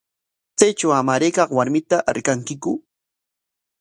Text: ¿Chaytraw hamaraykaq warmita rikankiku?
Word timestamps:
¿Chaytraw 0.57 0.93
hamaraykaq 0.95 1.49
warmita 1.57 1.97
rikankiku? 2.15 2.71